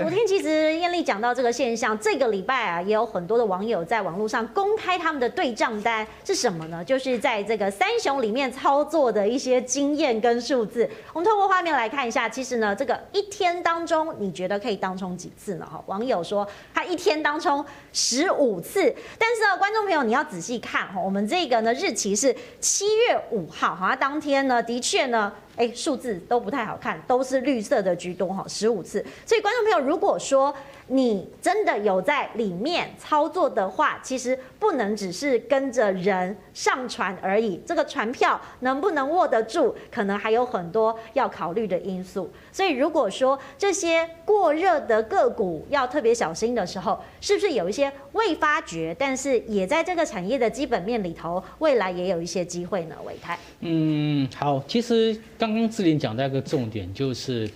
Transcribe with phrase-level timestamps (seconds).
[0.00, 6.82] 昨天其实燕丽讲到这个现象，这个礼拜啊，也有很多的网友在网络上公开他们的对账单是什么呢？
[6.82, 10.88] 就是在这个三雄里面操作的一些经验跟数字。
[11.12, 15.68] 我们透过画面来看一下，其实呢，这个一天当中，你觉得可以当冲几次呢？
[15.70, 17.62] 哈，网友说他一天当冲
[17.92, 18.80] 十五次，
[19.18, 25.30] 但是呢，观众朋友你要仔细看哈，我们这个呢日期是七月五号，好，当天呢的确呢。
[25.56, 29.04] 哎，数字都不太好看，都是绿色的居多哈，十五次。
[29.26, 30.54] 所以观众朋友，如果说
[30.90, 42.30] 你真的有在里面操作的话，其实不能只是跟着人上船而已，这个船票能不能握得住，可能还有很多要考虑的因素。
[42.52, 52.96] 所以如果说这些过热的个股要特别小心的时候，是不是有一些未发掘，但是也在这个产业的基本面里头，未来也有一些机会呢？
[53.06, 55.16] 唯泰，嗯，好，其实。
[55.38, 57.48] 刚刚志玲讲到一个重点，就是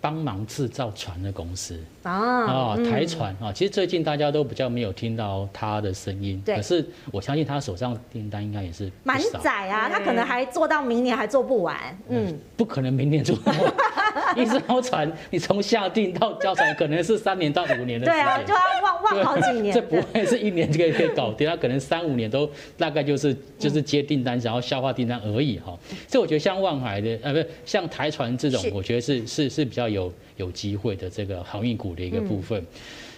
[0.00, 1.76] 帮忙制造船的公司。
[2.12, 6.56] 啊台船啊，其实最近大家都比较没有听到他的声音，对。
[6.56, 11.76] 可是我相信他手上订单应该也是满载啊，他可能还做到明年还做不完，
[12.08, 13.58] 嗯，不可能明年做不完。
[14.34, 19.72] 一艘船，你从下定到交船，可能是三年到五年的时间，对啊，就要望望好几年。
[19.74, 25.78] 这不会是一年就可以可以搞定，他可能三五年都大概就是就是接订单，然后消化订单而已哈。
[26.08, 32.60] 所以我觉得像望海的呃，不是像台船这种，我觉得是是是比较有有机会的这个航运股的一个部分。
[32.60, 32.66] 嗯、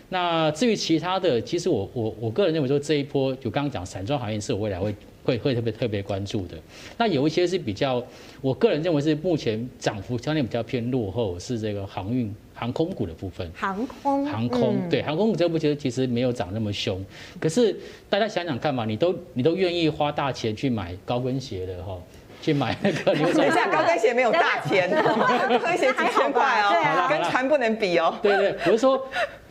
[0.09, 6.57] 那至于其他的，其实我我我个人认为说这一波就刚刚讲散装行业是我未来会会会特别特别关注的。
[6.97, 8.03] 那有一些是比较，
[8.41, 13.51] 我个人认为是目前涨幅相对比较偏落后，是这个航运航空股的部分。
[13.55, 17.05] 航空航空、嗯、对航空股这部其实其实没有涨那么凶，
[17.39, 17.77] 可是
[18.09, 21.99] 大家想想看嘛，你都你都愿意花大钱去买高跟鞋的哈。
[22.41, 28.15] 去买那个牛仔裤， 等一下高跟鞋没有大钱，高跟鞋几千块哦，跟船不能比哦。
[28.23, 29.07] 对对，比如说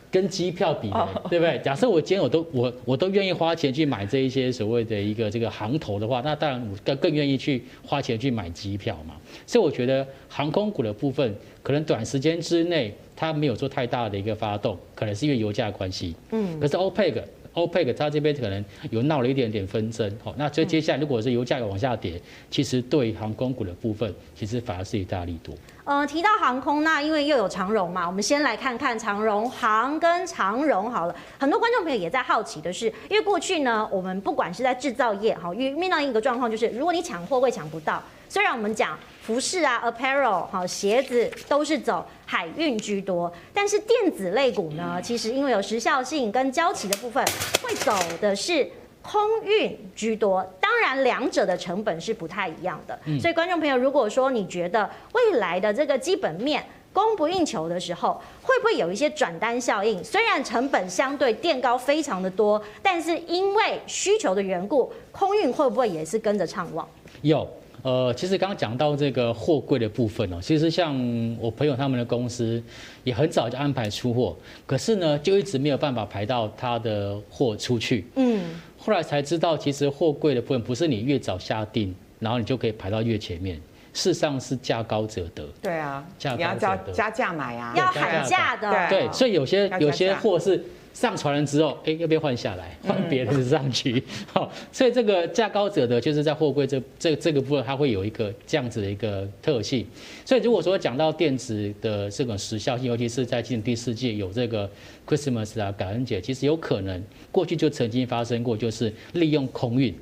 [0.10, 0.90] 跟机票比，
[1.30, 1.60] 对不对？
[1.60, 9.16] 假设我今天我都我我都愿意花钱去买这一些所谓的一个这个航头的话，那当然我更更愿意去花钱去买机票嘛。
[9.46, 16.16] 所以我觉得航空股的部分，可能短时间之内它没有做太大的一个发动，可能是因为油价的关系。
[16.32, 17.22] 嗯，可是 OPEC。
[17.58, 25.56] OPEC 它这边可能有闹了一点点纷争，好，那所以接下来如果是油价有往下跌，其实对航空股的部分，其实反而是一大利多。
[25.84, 31.16] 呃，提到航空，那因为又有长荣嘛，我们先来看看长荣航跟长荣好了。
[31.40, 38.04] 很多观众朋友也在好奇的是，因为过去呢，我们不管是在制造业，哈，遇面到一个状况就是，如果你抢货会抢不到。
[38.30, 47.26] 虽然我们讲服饰啊，apparel 好，鞋子都是走海运居多，但是电子类股呢，其实因为有时效性跟交期的部分，
[47.62, 48.70] 会走的是
[49.02, 50.46] 空运居多。
[50.60, 52.98] 当然，两者的成本是不太一样的。
[53.20, 60.04] 所以，观众朋友，如果说你觉得未来的这个基本面供不应求的时候，会不会有一些转单效应？
[60.04, 66.88] 虽然成本相对垫高非常的多，但是因为需求的缘故，空运会不会也是跟着畅旺？
[67.22, 67.48] 有。
[67.88, 70.94] 呃，其实刚刚讲到这个货柜的部分哦，其实像
[71.40, 72.62] 我朋友他们的公司
[73.06, 78.06] 也很早就安排出货，可是呢，就一直没有办法排到他的货出去。
[78.16, 78.44] 嗯，
[78.78, 83.56] 后来才知道，其实货柜的部分不是你越早下定，然后你就可以排到越前面，
[83.94, 85.48] 事实上是价高者得。
[85.62, 88.90] 对啊，价高者得，加价买啊，要喊价的。
[88.90, 90.62] 对，所以有些有些货是。
[90.98, 94.04] 上船了之后，哎，要不要换下来，换别的上去？
[94.34, 99.86] 好，所以这个价高者得，就是在货柜这这这个部分，它会有一个这样子的一个特性。
[100.26, 104.68] 所以如果说讲到电子的这种时效性，尤其是在今年第四季有这个
[105.06, 109.94] Christmas 啊感恩节，其实有可能过去就曾经发生过，就是利用空运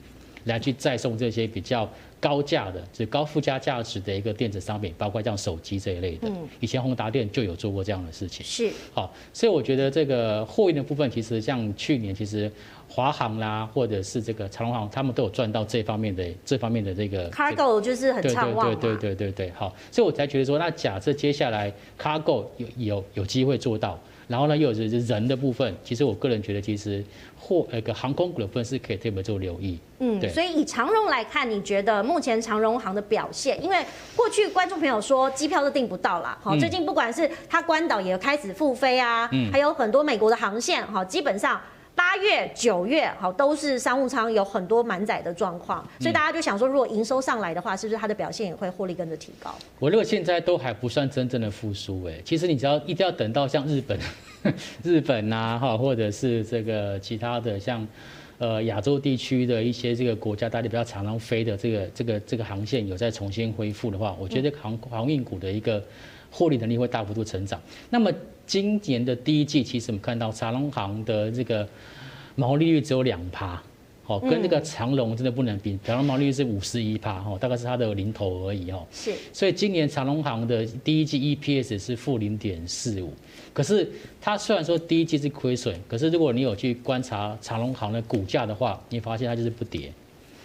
[0.45, 1.87] 来去再送这些比较。
[2.17, 6.27] 高价的，就是高附加价值的一个电子商品，包括像手机这一类的。
[6.27, 8.43] 嗯，以前宏达电就有做过这样的事情。
[8.43, 12.51] 是，好，所以我觉得这个货运的部分，其实像去年，其实
[12.89, 17.29] 华航啦，或者是这个长荣航，他们都有赚到这方面的这方面的这个。
[17.29, 18.73] Cargo 就是很畅旺。
[18.73, 21.71] 对对对对对对，好，所以我才觉得说，那假设接下来
[22.01, 23.99] Cargo 有有有机会做到。
[24.27, 27.03] 然后呢，又有人的部分，其实我个人觉得，其实
[27.39, 29.77] 货那个航空股的部分是可以特别做留意。
[29.99, 30.29] 嗯，对。
[30.29, 33.63] 所以以长荣来看，你觉得目前长荣航的表现？
[33.63, 33.85] 因为
[34.15, 41.61] 过去观众朋友说机票都订不到啦，好，最近不管是它关岛也开始复飞啊，嗯，还有很多美国的航线，哈，基本上。
[41.95, 49.55] 八月、九月，好，都是商务舱有很多满载的状况，所以大家就想说，如果营收上来的话，是不是它的表现也会获利跟着提高？
[49.79, 53.97] 我认为现在都还不算真正的复苏，哎，其实你只要一定要等到像日本、
[54.83, 57.87] 日本呐，哈，或者是这个其他的像
[58.37, 65.83] 呃亚洲地区的一些这个国家，大家比较常常飞的这个这个这个航线有在重新恢复的话，我觉得航航运股的一个。
[66.37, 67.61] 获利能力会大幅度成长。
[67.89, 68.11] 那么
[68.45, 71.65] 今年的第一季，其实我们看到长隆航的这个
[72.35, 73.63] 毛利率只有两趴。
[74.07, 78.85] 哦，跟那个长荣真的不能比，长荣毛利率是五十一趴，哦，大概是它的零头而已，哦。
[78.91, 79.11] 是。
[79.33, 83.11] 所以今年长荣航的第一季 EPS 是负零点四五，
[83.51, 83.89] 可是
[84.21, 89.91] 它虽然说第一季是亏损，可是如果你有去观察长荣航的股价的话，你发现它就是不跌，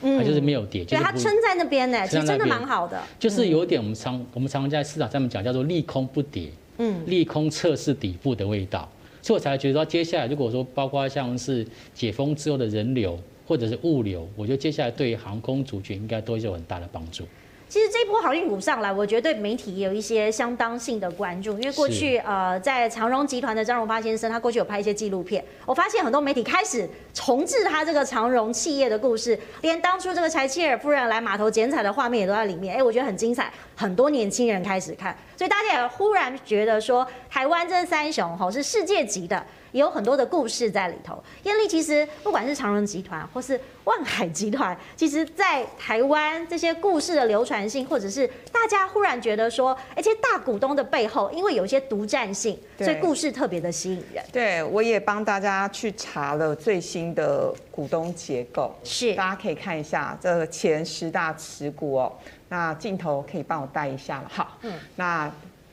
[0.00, 2.98] 它就是没有跌，对，它撑在那边呢，其实真的蛮好的。
[3.18, 6.48] 就是有点我们常我们常常在市场上面讲叫做利空不跌，
[6.78, 8.90] 嗯，利空测试底部的味道，
[9.20, 13.18] 所以我才觉得说接下来如果说包括像是解封之后的人流。
[13.50, 17.24] 或者是物流，我觉得接下来对于航空族群应该都有很大的帮助。
[17.68, 39.42] 其实这波航运股上来，我觉得对媒体也有一些相当性的关注，因为过去呃，在长荣集团的张荣发先生，他过去有拍一些纪录片，我发现很多媒体开始重置他这个长荣企业的故事，连当初这个柴契尔夫人来码头剪彩的画面也都在里面，哎，我觉得很精彩，很多年轻人开始看，所以大家也忽然觉得说，台湾这三雄吼是世界级的。
[39.72, 41.22] 也有很多的故事在里头。
[41.44, 54.22] 艳丽，其实不管是长荣集团或是万海集团，其实，在台湾这些故事的流传性，或者是大家忽然觉得说，而且大股东的背后，因为有一些独占性，所以故事特别的吸引人。
[54.30, 62.12] 对，我也帮大家去查了最新的股东结构，是大家可以看一下这前十大持股哦。
[62.50, 64.28] 那镜头可以帮我带一下了。
[64.28, 65.32] 好，嗯，那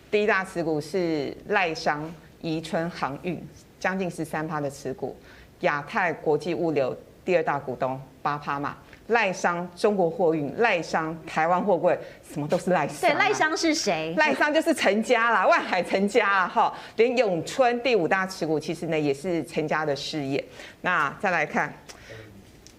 [0.10, 2.10] 第一大持股是赖商
[2.40, 3.46] 宜春航运。
[3.80, 5.16] 将近十三趴的持股，
[5.60, 8.76] 亚太国际物流第二大股东八趴嘛，
[9.10, 11.96] 赖商中国货运、赖商台湾货柜，
[12.28, 13.02] 什么都是赖商。
[13.02, 14.16] 对，赖商是谁？
[14.18, 20.44] 赖商就是陈家啦，万海陈家啊，哈，连永春第五大持股其实呢也是陈家的事业。
[20.82, 21.72] 那再来看，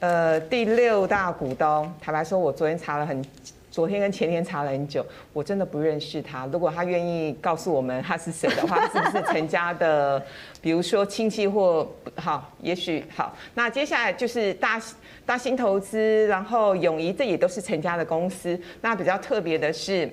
[0.00, 3.24] 呃，第六大股东，坦白说，我昨天查了很。
[3.70, 6.46] 昨天跟前天查了很久，我真的不认识他。
[6.52, 10.22] 如果他愿意告诉我们他是谁的话，是不是陈家的？
[10.60, 13.36] 比如说亲戚或好，也许好。
[13.54, 14.80] 那接下来就是大
[15.24, 18.58] 大新投资，然后永怡，这也都是陈家的公司。
[18.80, 20.10] 那比较特别的是。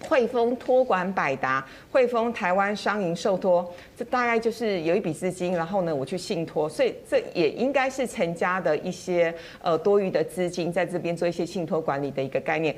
[0.00, 12.74] 汇丰托管百达，汇丰台湾商银受托，这大概就是有一笔资金，然后呢，我去信托，所以这也应该是陈家的一些呃多余的资金，在这边做一些信托管理的一个概念。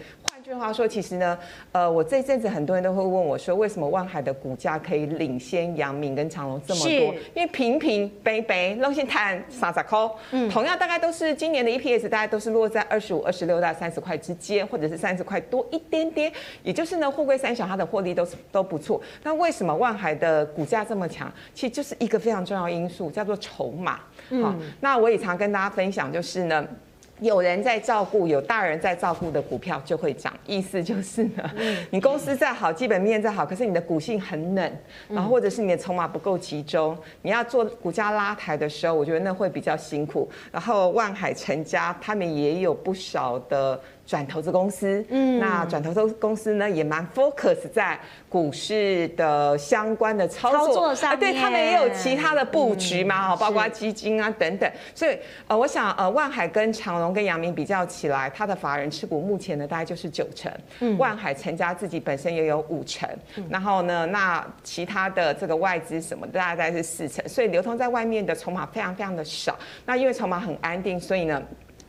[0.47, 1.37] 换句话说，其实呢，
[1.73, 6.91] 呃，我这阵子很多人都会问我说，为什么万海的股价可以领先阳明跟长隆这么多？
[7.35, 9.99] 因为平平白白，拢是谈三十块，
[10.31, 16.33] 嗯，同样大概都是今年的 EPS，大概都是落在二十五、二十六到三十块之间，或者是三十块多一点点。
[16.63, 19.03] 也就是呢，货柜三小它的获利都是都不错。
[19.25, 21.29] 那为什么万海的股价这么强？
[21.55, 23.99] 其实就是一个非常重要因素，叫做筹码。
[24.41, 26.65] 好，那我也常跟大家分享，就是呢。
[27.21, 30.33] 有人在照顾，有大人在照顾的股票就会涨。
[30.47, 31.51] 意思就是呢，
[31.91, 34.73] 你公司再好，基本面再好，可是你的股性很冷，
[35.09, 40.29] 然后或者是你的筹码不够集中，你要做股价拉抬的时候，我觉得那会比较辛苦。
[40.53, 43.81] 然后万海成家他们也有不少的。
[44.07, 47.99] 转投资公司，嗯，那转投资公司呢，也蛮 focus 在
[48.29, 54.71] 股市的相关的操作，操作上面，对，他们也有其他的布局嘛，哈，包括基金啊等等。
[54.95, 55.19] 所以
[55.49, 63.09] 呃，我想呃，万海跟长隆跟阳明比较起来，它的法人持股目前呢大概就是九成，嗯，万海成家自己本身也有五成，
[63.51, 69.59] 然后呢，那其他的这个外资什么的大概是四成，所以流通在外面的筹码非常非常的少。
[69.85, 71.43] 那因为筹码很安定，所以呢。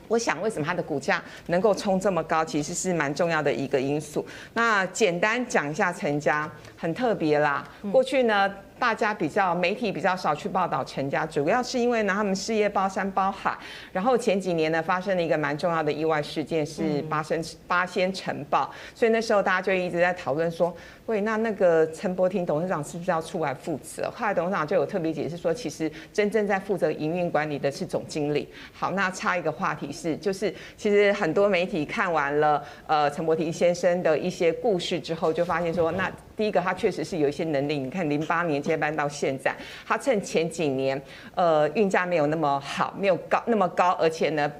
[0.07, 4.25] 我想，为什么它的股价能够冲这么高，其实是蛮重要的一个因素。
[4.53, 7.67] 那简单讲一下陈家，很特别啦。
[7.91, 8.51] 过去呢。
[8.79, 13.57] 大家比较媒体比较少去报道陈家，主要是因为呢，他们事业包山包海。
[13.91, 20.71] 然后前几年呢，发生了一个蛮重要的意外事件，是八仙八仙尘爆，所以那时候大家就一直在讨论说，
[21.07, 24.11] 喂，那那个陈柏廷董事长是不是要出来负责？
[24.13, 28.49] 后来董事长就有特别解释说，其实真正在负责营运管理的是总经理。
[28.73, 36.11] 好，那插一个话题是，就是其实很多媒体看完了呃陈柏廷先生的一些故事之后，就发现说那。
[36.35, 37.79] 第一个，他确实是有一些能力。
[37.79, 39.55] 你看，零八年接班到现在，
[39.87, 41.01] 他趁前几年，
[41.33, 44.51] 呃，运价没有那么好，没有高那么高，而且呢，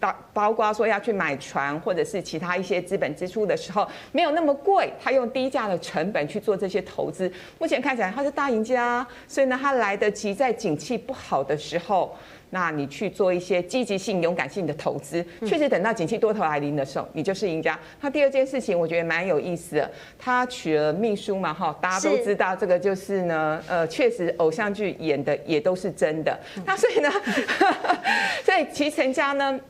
[0.00, 7.30] 包包括说要去买船或者是其他一些资本支出的时候，没有那么贵，他用低价的成本去做这些投资。
[7.58, 12.16] 目前看起来他是大赢家，所以呢，他来得及在景气不好的时候。
[12.50, 17.78] 那你去做一些积极性、勇敢性的投资，确实等到景气多头来临的时候，你就是赢家。
[18.00, 26.40] 那第二件事情，我觉得蛮有意思的，他娶了秘书嘛，哈，大家都知道这个就是呢，呃，确实偶像剧演的也都是真的。
[26.64, 27.10] 那所以呢，
[28.42, 29.60] 所以其成家呢。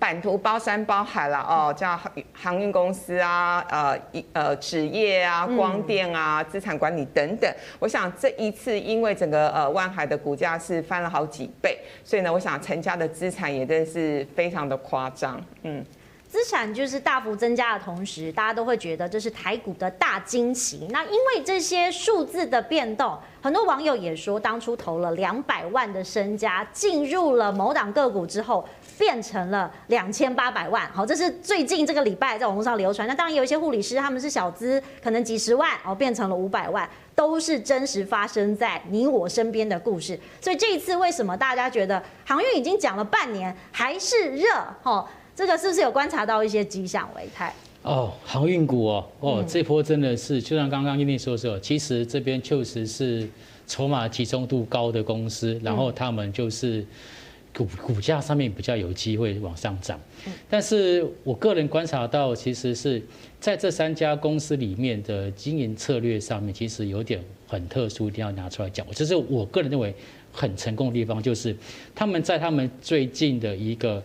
[0.00, 1.98] 版图包山包海了哦，叫
[2.32, 7.52] 航运公司啊，呃一呃纸业啊，光电啊，资产管理等等。
[7.78, 15.84] 我想这一次因为整个呃万海的股价是翻了好几倍，所以呢，我想陈家的资产也真的是非常的夸张，嗯。
[16.34, 20.88] 资产就是大幅增加的同时，大家都会觉得这是台股的大惊喜。
[20.90, 30.90] 那因为这些数字的变动，很多网友也说，当初投了两百万的身家进入了某档个股之后，变成了两千八百万。
[30.92, 33.06] 好，这是最近这个礼拜在网络上流传。
[33.06, 40.18] 那当然有一些护理师他们是小资，可能几十万哦，变成了五百万，都是真实发生在你我身边的故事。
[40.40, 44.48] 所以这一次为什么大家觉得航运已经讲了半年还是热？
[44.82, 45.06] 哦。
[45.36, 47.08] 这个是不是有观察到一些迹象？
[47.16, 53.28] 维泰哦，航运股哦，哦，这波真的是，就像刚刚燕俐说说，其实这边确实是
[53.66, 56.86] 筹码集中度高的公司，然后他们就是
[57.54, 60.00] 股股价上面比较有机会往上涨。
[60.48, 63.02] 但是我个人观察到，其实是
[63.38, 68.88] 在这三家公司里面的经营策略上面，其实有点很特殊，一定要拿出来讲。
[68.92, 69.94] 就是我个人认为
[70.32, 71.54] 很成功的地方，就是
[71.94, 74.02] 他们在他们最近的一个。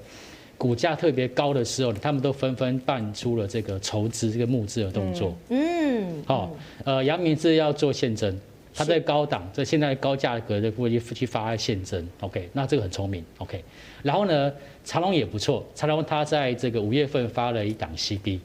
[0.59, 5.33] 股价特别高的时候，他们都纷纷办出了这个筹资、这个募资的动作。
[5.47, 6.51] 嗯，好，
[6.83, 8.37] 呃，阳明是要做现增，
[8.75, 12.05] 他在高档，在现在高价格的部位去发现增。
[12.19, 13.23] OK，那这个很聪明。
[13.37, 13.63] OK，
[14.03, 14.51] 然后呢，
[14.83, 18.37] 长隆也不错，长隆他在这个五月份发了一档 CD。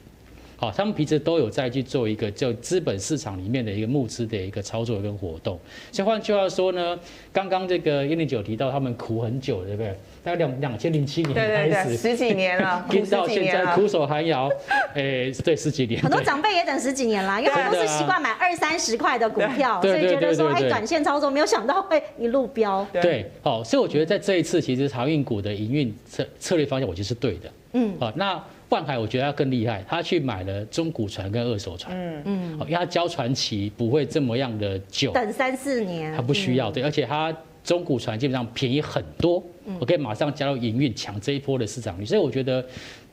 [0.57, 5.59] 好，他们平时都有在去做一个叫资本市场里面的一个募资的一个操作跟活动。
[5.91, 6.97] 像换句话说呢，
[7.33, 9.93] 刚刚这个一零九提到他们苦很久，对不对？
[10.25, 14.49] 大概两两千零七年开始，对对对，十几年了， 听到现在苦守寒窑，
[14.95, 16.01] 哎，对，十几年。
[16.01, 22.85] 很多长辈也等十几年了，因为他们都是习惯买二三十块的股票，所以觉得说，哎，短线操作没有想到会一路飙。
[22.91, 27.51] 对，好，所以我觉得在这一次，其实航运股的营运策策略方向，我觉得是对的。
[27.73, 28.43] 嗯，好，那。
[28.69, 32.23] 万海我觉得他更厉害，他去买了中古船跟二手船，嗯。
[32.25, 39.41] 嗯，因为他交船期不会这么样的久，等三四年，他不需要，对，而且他中古船基本上便宜很多，
[39.79, 42.65] 我可以马上加入营运抢这一波的市场率，所以我觉得。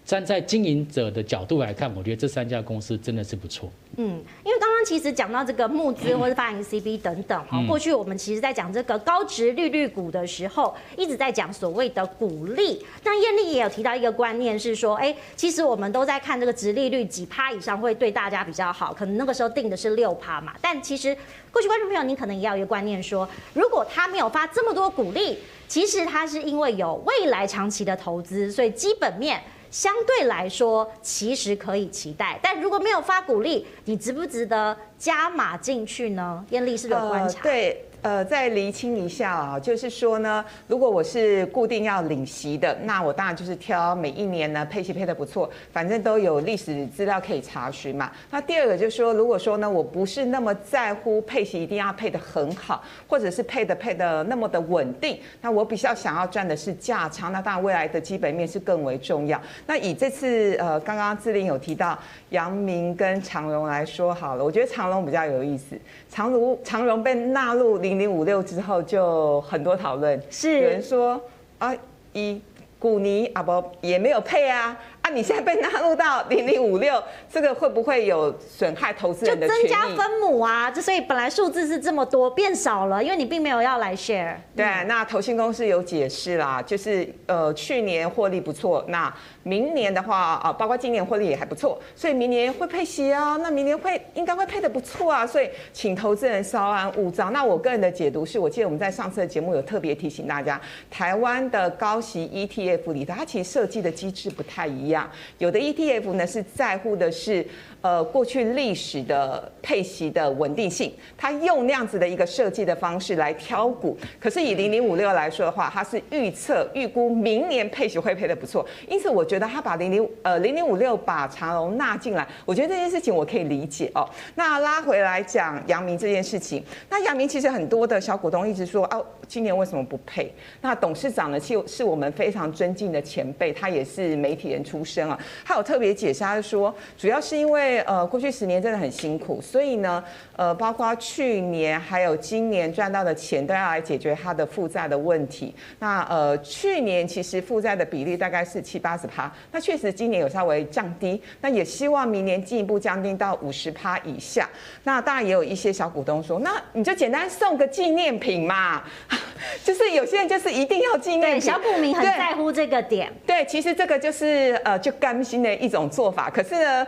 [0.05, 3.71] 站在经营者的角度来看，我觉得这三家公司真的是不错。
[3.99, 12.85] 嗯，因为刚刚其实讲到这个募资或者发行 CB 等等哈，过去我们其实在讲这个高值利率股的时候，一直在讲所谓的股利。
[13.05, 20.53] 那艳丽也有提到一个观念是说，哎，其实我们都在看这个值利率几趴以上会对大家比较好，可能那个时候定的是六趴嘛。
[20.61, 21.17] 但其实
[21.53, 29.41] 过去观众朋友，您可能也要有一个观念说，如果他没有发这么多股利，其实他是因为有未来长期的投资，所以基本面。
[29.71, 36.45] 相对来说，其实可以期待，但如果没有发股利，你值不值得加码进去呢？
[36.51, 37.39] 艳丽是有观察。
[37.39, 37.89] 呃，对。
[38.03, 48.11] 呃，再厘清一下啊，就是说呢，如果我是固定要领息的，那我当然就是挑每一年呢配息配得不错，反正都有历史资料可以查询嘛。
[48.29, 59.41] 那第二个就是说，如果说呢，我不是那么在乎配息一定要配得很好，或者是配的配得那么的稳定，那我比较想要赚的是价差，那当然未来的基本面是更为重要。
[59.65, 61.97] 那以这次呃，刚刚志玲有提到
[62.31, 65.79] 杨明跟长荣来说好了，我觉得长荣比较有意思，
[66.11, 71.21] 长荣长荣被纳入领零零五六之后就很多讨论，是有人说
[71.59, 71.77] 啊，
[72.15, 72.41] 一
[72.79, 74.75] 古尼啊不也没有配啊。
[75.03, 79.49] 啊，你现在被纳入到零零五六，这个会不会有损害投资人的？
[79.49, 84.37] 就增加分母啊，这所以本来数字是这么多，变少了，因为你并没有要来 share。
[84.55, 97.31] 对，那投信公司有解释啦，就是呃去年获利不错，那明年的话啊，包括今年获利也还不错，所以明年会配息啊，那明年会应该会配的不错啊，所以请投资人稍安勿躁。
[97.33, 104.92] 那我个人的解读是，我记得我们在上次的节目有特别提醒大家，台湾的高息 ETF 里头，它其实设计的机制不太一样。
[105.39, 107.47] 有的 ETF 呢是在乎的是
[107.81, 113.97] 呃过去历史的配息的稳定性，它用那样子的一个设计的方式来挑股。
[114.21, 124.09] 可是以零零五六来说的话，它是预测预估明年配息会配得不错，因此我觉得它把零零呃零零五六把长荣纳进来，我觉得这件事情我可以理解哦。
[124.35, 130.33] 那拉回来讲阳明这件事情，那阳明其实很多的小股东一直说哦，今年为什么不配？
[130.61, 140.03] 那董事长呢，其实是我们非常尊敬的前辈，他也是媒体人出出身啊，他有特别解释，他说主要是因为呃过去十年真的很辛苦，所以呢
[140.35, 145.55] 呃包括去年还有今年赚到的钱都要来解决他的负债的问题。
[145.79, 154.49] 那呃去年其实负债的比例大概是七八十趴，那确实今年有稍微降低，那也希望明年进一步降低到五十趴以下。
[154.83, 158.83] 那当然也有一些小股东说，那你就简单送个纪念品嘛，
[159.65, 161.41] 就是有些人就是一定要纪念品。
[161.41, 163.13] 小股民很在乎这个点。
[163.27, 166.31] 对，对，其实这个就是呃就甘心的一种做法。
[166.31, 166.87] 可是呢，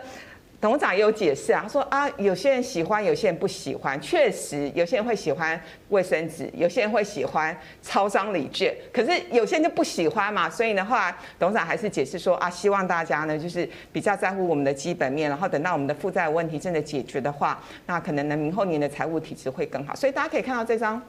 [0.60, 4.00] 董事长也有解释啊，他说啊，有些人喜欢，有些人不喜欢。
[4.00, 10.48] 确实，有些人会喜欢卫生纸，有些人会喜欢超商礼券，可是有些人就不喜欢嘛。
[10.48, 19.94] 所以呢，后来董事长还是解释说啊，希望大家呢就是比较在乎我们的基本面，然后等到我们的负债问题真的解决的话，那可能呢明后年的财务体质会更好。
[19.94, 21.02] 所以大家可以看到这张。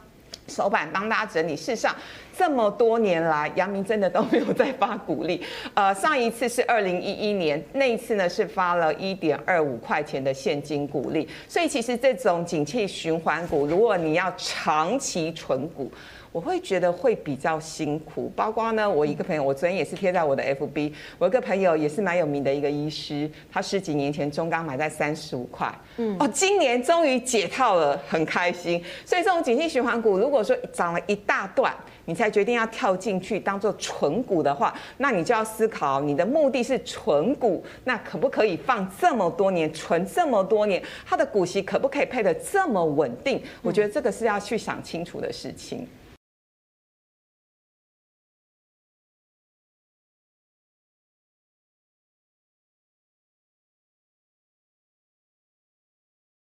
[0.48, 1.55] 手板帮大家整理。
[1.55, 1.96] 事实上，
[2.38, 5.41] 这么多年来，杨明真的都没有再发股利。
[5.74, 11.27] 呃，上一次是二零一一年，那一次呢是发了一点二五块钱的现金股利。
[11.48, 15.91] 所以，其实这种景气循环股，如果你要长期存股，
[16.36, 28.84] 我会觉得会比较辛苦，包括呢，我一个朋友，我昨天也是贴在我的 FB，我一个朋友也是蛮有名的一个医师，他十几年前中钢买在三十五块，嗯，哦，今年终于解套了，很开心。
[29.06, 31.74] 所以这种景气循环股，如果说涨了一大段，
[32.04, 43.42] 你才决定要跳进去当做存股的话，那你就要思考，你的目的是存股，那可不可以放这么多年，存这么多年，它的股息可不可以配得这么稳定？
[43.62, 45.88] 我觉得这个是要去想清楚的事情。